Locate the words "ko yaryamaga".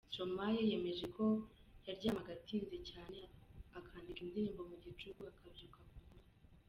1.15-2.29